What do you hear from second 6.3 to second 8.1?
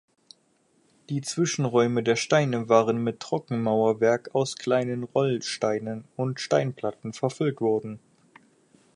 Steinplatten verfüllt worden.